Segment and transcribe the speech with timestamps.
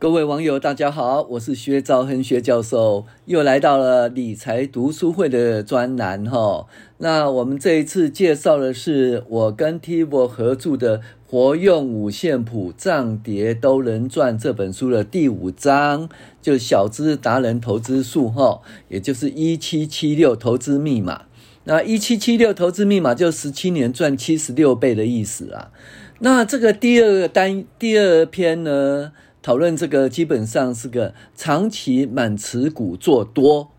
[0.00, 6.68] 各位网友，大家好，我是薛兆亨薛教授，又来到了理财读书会的专栏哈。
[6.98, 16.08] 那我们这一次介绍的是我跟 Tivo 合著的《活用五线谱，涨跌都能赚》这本书的第五章，
[16.40, 21.22] 就小资达人投资术哈，也就是一七七六投资密码。
[21.64, 25.72] 那一七七六投资密码就十七年赚七十六倍的意思啊。
[26.20, 29.10] 那这个第二个单第二篇呢？
[29.40, 33.70] 讨论这个基本上是个长期满持股做多，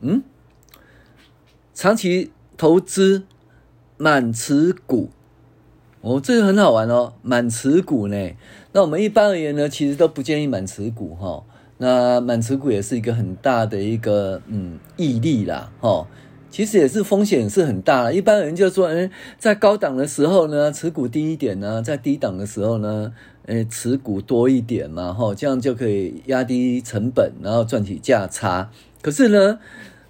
[0.00, 0.22] 嗯，
[1.74, 3.24] 长期投资
[3.96, 5.08] 满持股，
[6.02, 8.30] 哦，这个很好玩哦，满持股呢。
[8.72, 11.42] 那我们一般而言呢，其实都不建议满持股哈、
[11.78, 16.06] 那满持股也是一个很大的一个嗯毅力啦，哈、哦，
[16.50, 18.12] 其实也是风险是很大。
[18.12, 23.14] 一般人就说，嗯，在高档的时候呢，持股低一点呢，在低档的时候呢。
[23.48, 28.70] 诶，持股多一点嘛，哈，这样就可以压低成本，然后赚取价差。
[29.00, 29.58] 可是呢，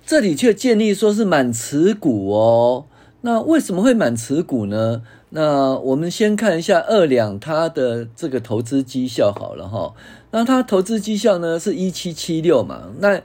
[0.04, 2.86] 这里却建议说是满持股哦。
[3.20, 5.02] 那为什么会满持股呢？
[5.30, 9.94] 那我们先看一下二两它的这个投资绩效好了哈。
[10.32, 12.90] 那它投资绩效呢是一七七六嘛。
[12.98, 13.20] 那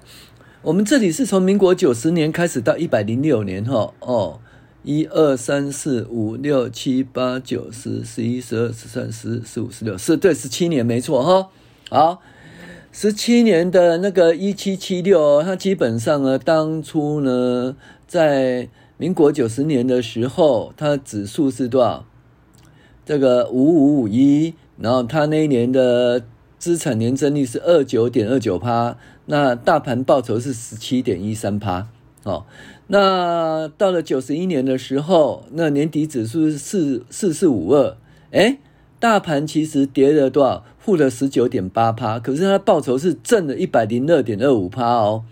[0.61, 4.39] 我们这里是从民国九十年开始到一百零六年哈哦。
[4.83, 11.49] 一二三四五六七八九十十一十二十三十四十五十六是对十七年没错哈，
[11.89, 12.21] 好，
[12.91, 18.67] 十七年的那个一七七六，它基本上呢，当初呢，在
[18.97, 22.05] 民国九十年的时候，它指数是多少？
[23.05, 26.25] 这个五五五一，然后它那一年的
[26.59, 28.97] 资产年增率是二九点二九趴，
[29.27, 31.87] 那大盘报酬是十七点一三趴，
[32.23, 32.45] 哦。
[32.87, 37.95] 那到了九十一年的时候，那年底指数是四四四五二，
[38.31, 38.59] 诶，
[38.99, 40.65] 大盘其实跌了多少？
[40.77, 45.23] 负了十九点八趴，可是它报酬是正的一百零二点二五趴哦，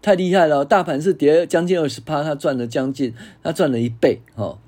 [0.00, 0.64] 太厉害了！
[0.64, 4.58] 大盘是跌将近二十趴，它赚了将近，它赚了一倍哦。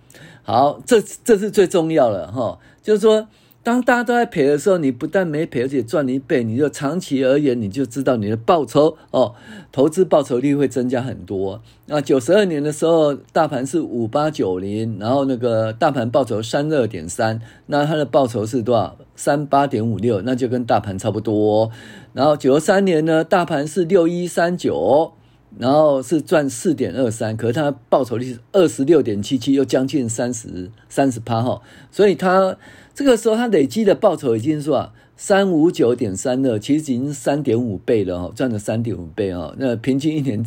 [0.42, 3.26] 好，这这是最重要的哈、哦，就是说。
[3.68, 6.42] 当大家都在赔的时候，你不但没赔，而且赚了一倍。
[6.42, 9.34] 你就长期而言，你就知道你的报酬哦，
[9.70, 11.60] 投资报酬率会增加很多。
[11.84, 18.96] 那九十二年的时候，大盘是五八九零，然后那个大盘报酬三二点三，那它的报酬是多少？
[19.14, 21.70] 三八点五六，那就跟大盘差不多。
[22.14, 25.12] 然后九三年呢，大盘是六一三九，
[25.56, 32.56] 然后是赚四点二三，可是它报酬率是二十六点七七，又将近三十三十趴哈，所以它。
[32.94, 39.54] 这个时候，它累积的报酬已经是吧，三五九点三二，其实已经三点五倍了哈，赚了三点五倍哦。
[39.56, 40.44] 那平均一年，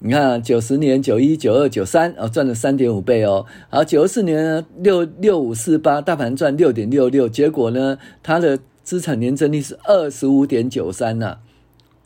[0.00, 3.46] 你看九十年九一九二九三啊，赚了三点五倍哦。
[3.68, 11.38] 好，九四年呢，六六五四八，大盘赚六点六六，结果呢，它的资产年增率是二十五点九三呐。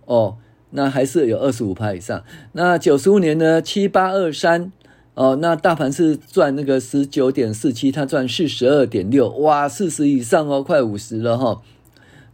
[0.05, 0.37] 哦，
[0.71, 2.23] 那还是有二十五趴以上。
[2.53, 4.73] 那九十五年呢，七八二三。
[5.15, 11.63] 哦，那大盘是赚那个十九点四七，它赚四十二点六，哇，四十以上哦，快五十了哈、哦，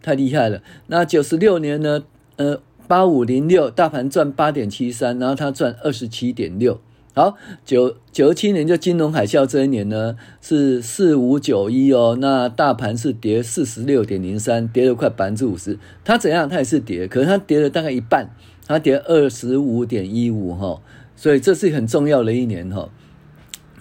[0.03, 0.63] 太厉害了。
[0.87, 2.05] 那九十六年呢，
[2.37, 6.79] 呃，八五零六，大盘赚八点七三，然后它赚二十七点六。
[7.19, 7.35] 好，
[7.65, 15.79] 九九七年就金融海啸这一年呢，是四五九一哦，那大盘是跌四十六点零三，跌了快百分之五十。
[16.05, 16.47] 它怎样？
[16.47, 18.29] 它也是跌，可是它跌了大概一半，
[18.67, 20.83] 它跌二十五点一五哈。
[21.17, 22.91] 所以这是很重要的一年哈，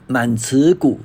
[0.07, 1.01] 满持股，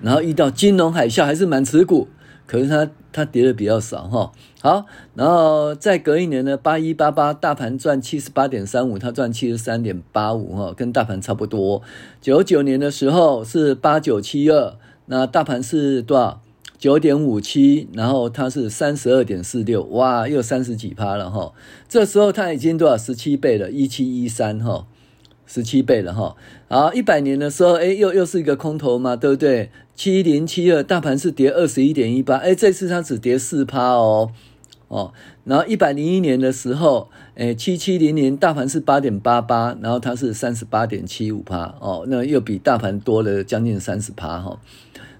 [0.00, 2.08] 然后遇到金融海啸还是满持股，
[2.46, 4.32] 可是它它跌的比较少哈。
[4.60, 11.82] 好，然后再隔一年呢，八一八八大盘赚七十八点三五，它赚七十三点八五哈，跟大盘差不多。
[12.20, 14.76] 九九年的时候是八九七二，
[15.06, 16.42] 那大盘是多少？
[16.78, 21.52] 九点五七，然后它是三十二点四六，哇，又三十几趴了哈。
[21.88, 22.96] 这时候它已经多少？
[22.96, 24.86] 十七倍了，一七一三哈。
[25.48, 26.36] 十七倍了哈，
[26.68, 29.70] 好，一百年的时候，哎，又又是一个空头嘛，对不对？
[29.96, 34.30] 七零七二，大盘是跌二十一点一八，哎，这次它只跌四趴哦，
[34.88, 35.12] 哦，
[35.44, 44.60] 然后一百零一年的时候，哎，七七零零，大盘是八点八八，然后它是三十八点七五趴，哦，那又比大盘多了将近三十趴哈，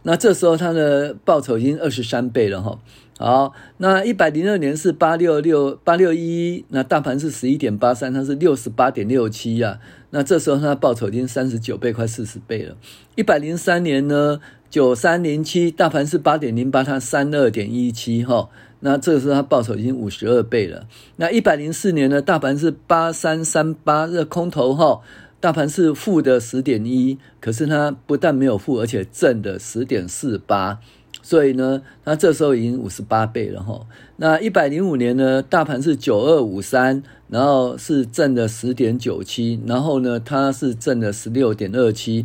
[0.03, 2.79] 那这时候它的报酬已经二十三倍了哈，
[3.19, 9.81] 好，那一百零二年是八六六八六一，那大盘是十一点八三，它是六十八点六七呀。
[10.11, 12.77] 那这时候它报酬已经三十九倍，快四十倍了。
[13.17, 14.39] 一百零三年呢，
[14.71, 18.49] 九三零七，大盘是八点零八，它三二点一七哈。
[18.81, 20.87] 那这个时候它报酬已经五十二倍了。
[21.17, 25.01] 那一百零四年呢，大盘是八三三八，这空头哈，
[25.41, 30.79] 大盘是负的十点一，可是它不但没有负，而且正的十点四八。
[31.29, 33.87] 所以呢，它这时候已经五十八倍了哈。
[34.17, 42.25] 那一百零五年呢，大盘是九二五三，然后是正的十点九七，然后呢，它是正的十六点二七。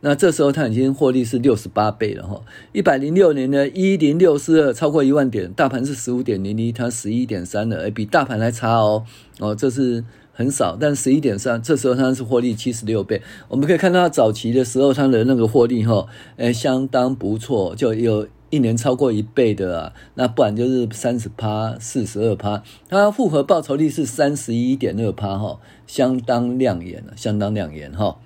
[0.00, 2.40] 那这时候它已经获利是六十八倍了哈。
[2.72, 9.04] 一百零六年呢，一零六四二超过一万点，大盘是十五点零一，它十一点三了，比大盘还差哦。
[9.40, 10.02] 哦，这是。
[10.32, 13.22] 很少，但十一点三，这时候它是获利七十六倍。
[13.48, 16.06] 我们可以看到它早期的时候，它的那个获利哈，
[16.36, 19.92] 诶，相当不错，就有一年超过一倍的啊。
[20.14, 28.18] 那不然就是三十趴、四十二趴，它复合报酬率是三十一点二趴哈，相当亮眼了，相当亮眼哈。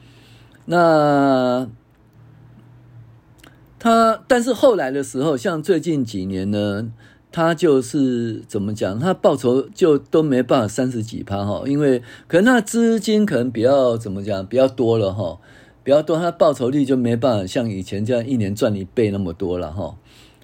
[0.66, 1.68] 那
[3.78, 6.92] 它，但是后来的时候，像最近几年呢？
[7.36, 15.38] 他就是怎么讲，他报酬就都没办法三十几趴哈，因为可能他资金可能比较怎么讲比较多了哈，
[15.84, 19.94] 比较多，他报酬率就没办法像以前这样一年赚一倍那么多了哈。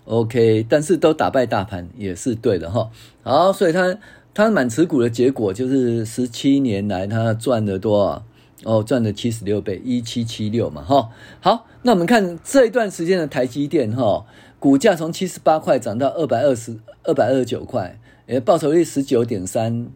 [0.05, 2.91] OK，但是都打败大盘也是对的哈。
[3.23, 3.97] 好，所以他
[4.35, 8.23] 他满持股的结果就是十七年来他赚了多少？
[8.65, 11.09] 哦，赚了七十六倍，一七七六嘛哈。
[11.41, 14.27] 好，那我们看这一段时间的台积电哈。
[14.62, 17.99] 股价从七十八块涨到二百二十二百二十九块，
[18.29, 19.88] 诶，报酬率十九点三，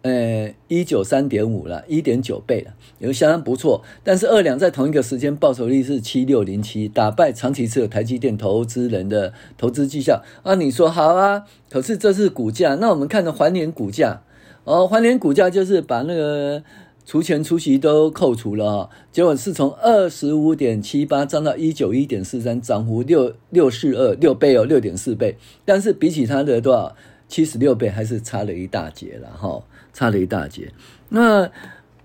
[0.00, 3.82] 呃，一九三点五了，一点九倍了，也相当不错。
[4.02, 10.54] 但是二两在同一个时间报酬率是七六零七，打败长期持有台积电投资人的投资绩效啊。
[10.54, 11.44] 你说好啊？
[11.68, 14.22] 可是这是股价，那我们看的环联股价
[14.64, 16.62] 哦，环联股价就是把那个。
[17.06, 25.38] 除权除息都扣除了，结果是从二十五点七八涨到一九一点四三，涨幅六六四二六倍哦，六点四倍。
[25.64, 26.96] 但是比起它的多少
[27.28, 29.62] 七十六倍，还是差了一大截了哈，
[29.92, 30.72] 差了一大截。
[31.10, 31.48] 那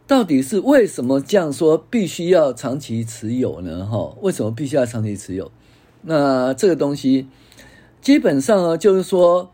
[0.05, 3.83] 到底是为什么这样说必须要长期持有呢？
[3.87, 5.51] 哈，为什么必须要长期持有？
[6.03, 7.25] 那这个东西
[8.01, 9.49] 基本上呢，就是说，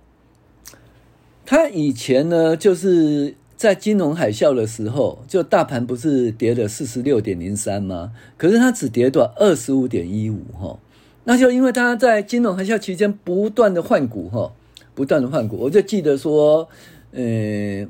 [1.45, 3.35] 它以前呢，就是。
[3.57, 8.13] 在金融海啸的时候，就大盘不是跌了四十六点零三吗？
[8.37, 9.33] 可是它只跌多少？
[9.35, 10.77] 二十五点一五哈。
[11.23, 14.53] 那就因为它在金融海啸期间不断的换股哈，
[14.93, 15.57] 不断的换股。
[15.57, 16.69] 我就记得说，
[17.11, 17.87] 呃，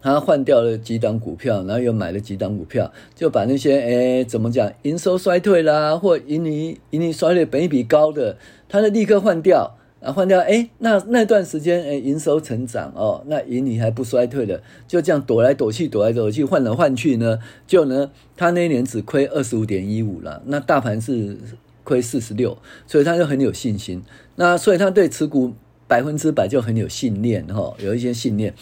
[0.00, 8.38] 他换掉了几档股票，然后又买了几档股票，就把那些诶怎么讲，营收衰退啦，或盈利盈利衰退、本比高的，
[8.68, 9.76] 他就立刻换掉。
[10.04, 21.38] 啊，换掉哎，那那段时间哎，营收成长哦，那盈利还不衰退的，就这样躲来躲去，躲来躲去，换来换去呢，就呢，他那一年只亏二十五点一五了，那大盘是
[21.84, 24.02] 亏四十六，所以他就很有信心，
[24.36, 25.54] 那所以他对持股
[25.88, 28.52] 百分之百就很有信念哈、哦，有一些信念。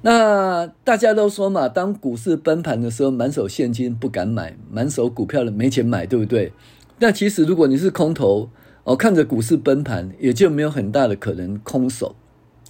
[0.00, 6.52] 那大家都说嘛，当股市崩盘的时候，满手现金不敢买，满手股票的没钱买，对不对？
[6.98, 8.48] 那其实如果你是空头。
[8.88, 12.16] 我看着股市崩盘，也就没有很大的可能空手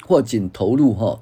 [0.05, 1.21] 或仅投入哈，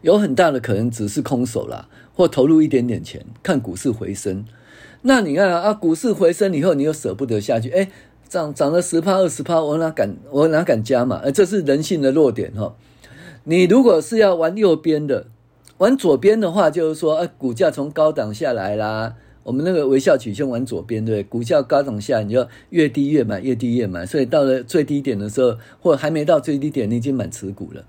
[0.00, 4.44] 有很大的可能只是空手啦，或投入一点点钱，看股市回升。
[5.02, 7.88] 那你看啊，股市回升以后，你又舍不得下去，哎，
[8.28, 11.22] 涨涨了十趴二十趴，我哪敢我哪敢加嘛？
[11.30, 12.74] 这是人性的弱点哈。
[13.44, 15.26] 你如果是要玩右边的，
[15.78, 19.14] 玩左边的话，就是说，哎，股价从高档下来啦。
[19.42, 27.84] 我们那个微笑曲线往左边，对，股价高涨下，你就越低越买，越低越买，所以到了最低点的时候，或还没到最低点，你已经满持股了。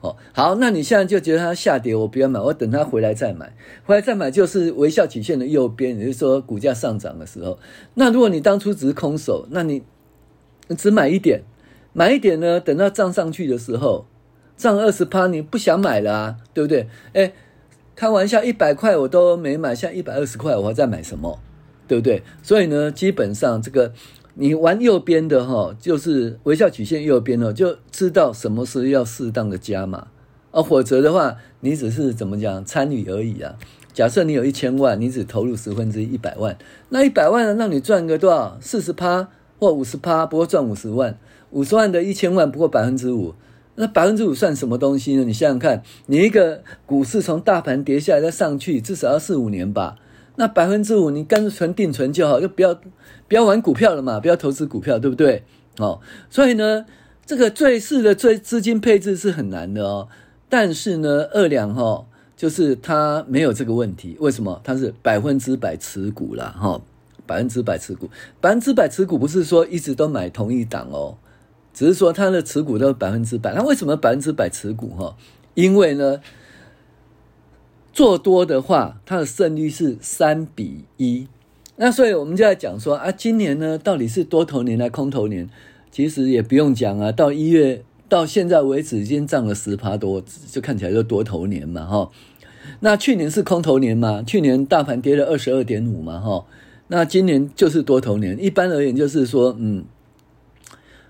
[0.00, 7.58] 哦，好，那你现在就觉得它下跌，我不要买，我等它回来再买，回来再买就是微笑曲线的右边，也就是说股价上涨的时候。
[7.94, 9.82] 那如果你当初只是空手，那你
[10.76, 11.42] 只买一点，
[11.92, 14.06] 买一点呢，等到涨上去的时候，
[14.56, 16.88] 涨二十趴，你不想买了啊，对不对？
[17.12, 17.32] 哎。
[17.98, 21.40] 开玩笑，一百块我都没买，像一百二十块我还在买什么？
[21.88, 22.22] 对不对？
[22.44, 23.92] 所以呢，基本上这个
[24.34, 30.06] 你玩右边的哈，就是微笑曲线右边哦，就知道什么是要适当的加码
[30.52, 33.56] 啊，否则的话，你只是怎么讲参与而已啊。
[33.92, 36.56] 假设你有一千万，你只投入十分之一，百万，
[36.90, 38.56] 那一百万呢，让你赚个多少？
[38.60, 39.26] 四十趴
[39.58, 41.18] 或五十趴，不过赚五十万，
[41.50, 43.34] 五十万的一千万不过百分之五。
[43.80, 45.22] 那百分之五算什么东西呢？
[45.22, 49.96] 你想想看，你一个股市从大盘跌下来再上去，至少要四五年吧。
[50.34, 52.74] 那百分之五，你干脆存定存就好，就不要
[53.28, 55.44] 不要玩股票了嘛，不要投资股票，对不对？
[55.78, 56.86] 哦，所以呢，
[57.24, 60.08] 这个最适的最资金配置是很难的哦。
[60.48, 62.04] 但是呢，二两哈，
[62.36, 64.16] 就是它没有这个问题。
[64.18, 64.60] 为什么？
[64.64, 66.52] 它是百分之百持股啦。
[66.58, 66.80] 哈，
[67.26, 71.16] 百分之百持股，百分之百持股不是说一直都买同一档哦，
[71.78, 73.54] 只是说它的持股都是百分之百。
[73.54, 75.16] 那为什么百分之百持股哈？
[75.54, 76.20] 因为呢，
[77.92, 81.28] 做多的话，它的胜率是三比一。
[81.76, 85.48] 那所以我们就在讲说啊，今年呢到底是多头年还是空头年？
[85.92, 90.20] 其实也不用讲啊，到一月到现在为止已经涨了十趴多，
[90.50, 92.10] 就看起来就多头年嘛哈。
[92.80, 96.44] 那去年是空头年嘛，去年大盘跌了二十二点五嘛哈。
[96.88, 99.84] 那今年就是多头年，一般而言就是说，嗯，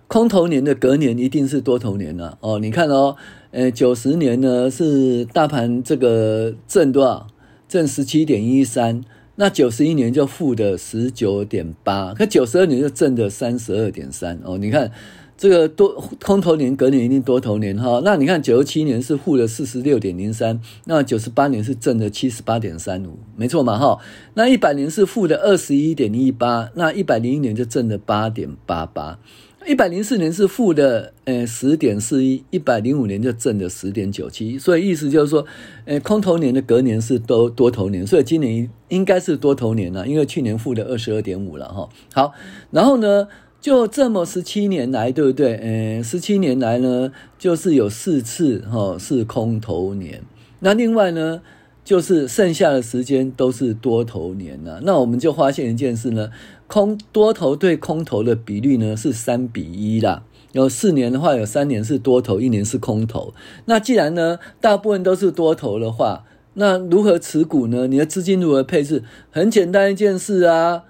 [0.09, 2.59] 空头年的隔年一定是多头年了哦。
[2.59, 3.15] 你看哦，
[3.51, 7.27] 呃，九十年呢是大盘这个正多少？
[7.69, 9.05] 正十七点一三。
[9.37, 14.59] 那九十一年就负的十九点八，可九十二年就正的三十二点三哦。
[14.59, 14.91] 你看
[15.37, 18.01] 这个多空头年隔年一定多头年哈。
[18.05, 24.01] 那你看九十七年是负的四十六点零三，那九十八年是正的七十八点三五，没错嘛哈。
[24.35, 29.21] 那一百年是负的二十一点一八，那一百零一年就正的八点八八。
[29.69, 34.59] 一百零四年是负的，呃，十点四一；一百零五年就正的十点九七。
[34.59, 35.45] 所以意思就是说，
[35.85, 41.87] 呃，空头年的隔年是多多头年，所以今年应该是多头年了，因为去年负的二十二点五了哈。
[42.15, 42.33] 好，
[42.71, 43.29] 然后呢，
[43.61, 45.57] 就这么十七年来，对不对？
[45.57, 50.23] 呃，十七年来呢，就是有四次哈是空头年。
[50.61, 51.43] 那另外呢，
[51.85, 54.81] 就是剩下的时间都是多头年了。
[54.83, 56.31] 那我们就发现一件事呢。
[56.69, 60.23] 空多头对空头的比率呢是三比一啦。
[60.53, 63.35] 有四年的话，有三年是多头，一年是空头。
[63.67, 67.87] 那既然呢，大部分都是多头的话，那如何持股呢？
[67.87, 69.05] 你的资金如何配置？
[69.31, 70.85] 很简单一件事啊，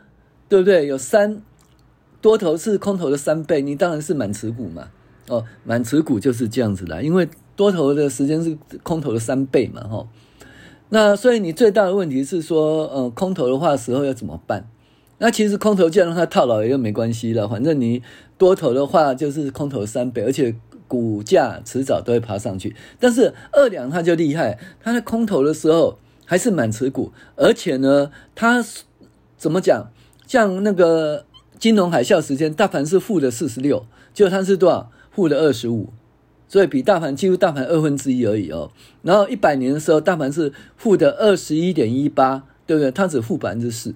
[0.49, 0.87] 对不对？
[0.87, 1.43] 有三
[2.21, 4.89] 多头是空头的三倍，你当然是满持股嘛。
[5.29, 9.83] 哦，满持股就是这样子的，因为多头的时间是空头的三倍嘛。
[9.83, 10.07] 哈，
[10.91, 14.69] 那所以你最大的问题是说，呃，空头的话时候要怎么办？
[15.19, 18.03] 那其实空头就让它套牢也就没关系了，反正你
[18.37, 20.55] 多头的话就是空头三倍，而且
[20.87, 22.75] 股价迟早都会爬上去。
[23.01, 28.65] 但是二两它就厉害，它在空头的时候还是满持股，而且呢，它
[29.37, 29.91] 怎么讲？
[30.27, 31.25] 像那个
[31.59, 34.91] 金融海啸时间，大盘是负的四十六，就它是多少？
[35.11, 35.89] 负的二十五，
[36.47, 38.71] 所以比大盘几乎大盘二分之一而已哦。
[39.03, 42.93] 然后一百年的时候，大盘是负的二十一点一八，对不对？
[42.93, 43.95] 它只负百分之四。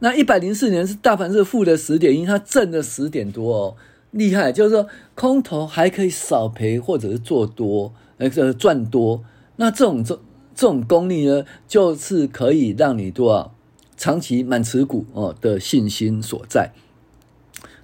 [0.00, 3.76] 那一百零四年是大盘是负的十点一，它正的十点多哦，
[4.12, 4.52] 厉害！
[4.52, 9.24] 就是说空头还可以少赔或者是做多，呃，赚多。
[9.56, 10.14] 那这种这
[10.54, 13.52] 这种功力呢，就是可以让你多少
[13.96, 16.70] 长期满持股哦的信心所在。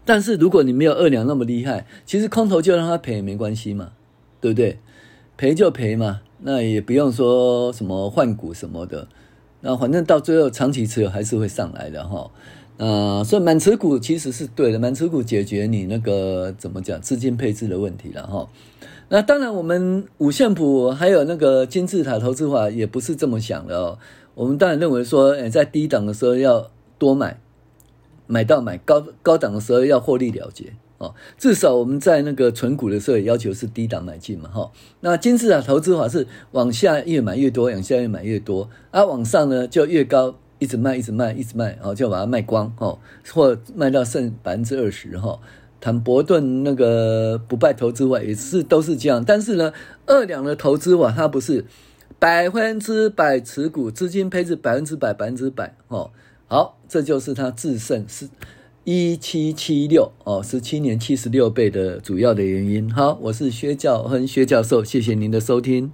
[0.05, 3.91] 但是如果你没有二两那么厉害，其实空头就让它赔也没关系嘛，
[4.41, 4.79] 对不对？
[5.37, 9.09] 赔就赔嘛，那也不用说什么换股什么的。
[9.67, 12.31] 那反正到最后长期持有还是会上来的哈，
[12.77, 18.47] 呃，所以满持股其实是对的，满持股解决你那个怎么讲资金配置的问题了哈。
[19.09, 23.99] 那当然，我们五线谱还有那个金字塔投资法也不是这么想的哦。
[24.35, 27.41] 我们当然认为说，诶，在低档的时候要多买，
[28.27, 30.75] 买到买高高档的时候要获利了结。
[30.99, 34.71] 哦至少我们在那个存股的时候，也要求是低档买进嘛，哈。
[35.01, 42.99] 那金字塔投资法是往下越买越多，往下越买越多，啊，往上呢就越高，一直卖，一直卖，一直卖，哦就把它卖光，哦，
[43.33, 45.39] 或卖到剩百分之二十，哈。
[45.81, 49.73] 坦博顿那个不败投资法也是都是这样，但是呢，
[50.07, 51.67] 二两的投资法它不是
[52.19, 56.11] 百分之百持股，资金配置百分之百，百分之百，哦，
[56.47, 58.29] 好，这就是它制胜是。
[58.87, 62.93] 一七七六哦，十七年七十六倍的主要的原因。
[62.93, 65.91] 好，我是薛教亨薛教授，谢谢您的收听。